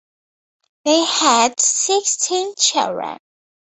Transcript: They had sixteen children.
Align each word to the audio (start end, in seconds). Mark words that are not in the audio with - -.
They 0.83 1.03
had 1.05 1.59
sixteen 1.59 2.55
children. 2.55 3.19